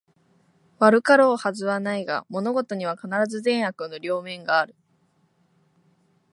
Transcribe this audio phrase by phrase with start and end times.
[0.79, 4.73] 悪かろうはずはないが、物事には必ず善悪の両面がある